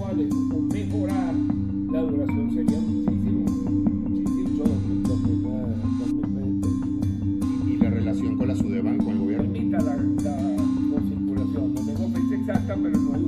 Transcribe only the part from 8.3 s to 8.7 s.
con la